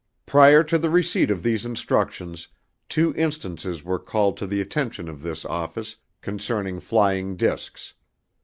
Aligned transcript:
Prior 0.25 0.63
to 0.63 0.79
the 0.79 0.89
receipt 0.89 1.29
of 1.29 1.43
these 1.43 1.63
instructions, 1.63 2.47
two 2.89 3.13
instances 3.15 3.83
were 3.83 3.99
called 3.99 4.35
to 4.37 4.47
the 4.47 4.59
attention 4.59 5.07
of 5.07 5.21
this 5.21 5.45
office 5.45 5.97
concerning 6.21 6.79
flying 6.79 7.35
discs. 7.35 7.93